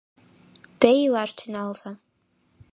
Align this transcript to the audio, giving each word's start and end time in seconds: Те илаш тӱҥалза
Те 0.79 0.89
илаш 1.05 1.31
тӱҥалза 1.37 1.91